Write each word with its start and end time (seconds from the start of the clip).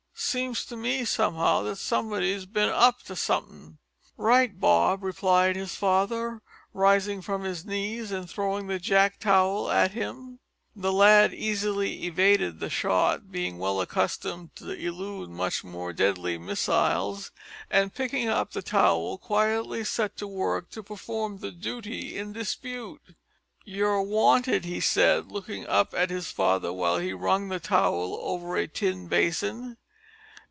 seems 0.23 0.63
to 0.63 0.77
me, 0.77 1.03
somehow, 1.03 1.63
that 1.63 1.77
somebody's 1.77 2.45
bin 2.45 2.69
up 2.69 3.01
to 3.01 3.15
somethin'." 3.15 3.79
"Right 4.17 4.57
Bob," 4.59 5.01
replied 5.03 5.55
his 5.55 5.73
father, 5.75 6.43
rising 6.75 7.23
from 7.23 7.43
his 7.43 7.65
knees 7.65 8.11
and 8.11 8.29
throwing 8.29 8.67
the 8.67 8.77
jack 8.77 9.19
towel 9.19 9.71
at 9.71 9.91
him. 9.93 10.39
The 10.75 10.93
lad 10.93 11.33
easily 11.33 12.05
evaded 12.05 12.59
the 12.59 12.69
shot, 12.69 13.31
being 13.31 13.57
well 13.57 13.81
accustomed 13.81 14.55
to 14.57 14.69
elude 14.69 15.31
much 15.31 15.63
more 15.63 15.91
deadly 15.91 16.37
missiles, 16.37 17.31
and, 17.71 17.91
picking 17.93 18.29
up 18.29 18.51
the 18.51 18.61
towel, 18.61 19.17
quietly 19.17 19.83
set 19.83 20.15
to 20.17 20.27
work 20.27 20.69
to 20.69 20.83
perform 20.83 21.39
the 21.39 21.51
duty 21.51 22.15
in 22.15 22.31
dispute. 22.31 23.15
"You're 23.65 24.03
wanted," 24.03 24.65
he 24.65 24.81
said, 24.81 25.31
looking 25.31 25.65
up 25.65 25.95
at 25.95 26.11
his 26.11 26.29
father 26.29 26.71
while 26.71 26.99
he 26.99 27.11
wrung 27.11 27.47
the 27.49 27.59
towel 27.59 28.19
over 28.21 28.55
a 28.55 28.67
tin 28.67 29.07
basin. 29.07 29.77